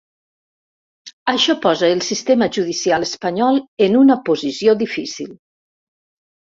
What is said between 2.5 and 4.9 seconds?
judicial espanyol en una posició